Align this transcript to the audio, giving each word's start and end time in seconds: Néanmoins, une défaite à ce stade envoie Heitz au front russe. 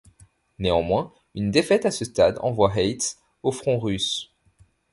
Néanmoins, 0.57 1.13
une 1.35 1.51
défaite 1.51 1.85
à 1.85 1.91
ce 1.91 2.05
stade 2.05 2.39
envoie 2.41 2.73
Heitz 2.75 3.19
au 3.43 3.51
front 3.51 3.77
russe. 3.77 4.33